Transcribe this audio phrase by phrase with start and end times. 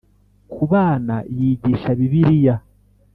[0.53, 2.55] kubana yigisha Bibiliya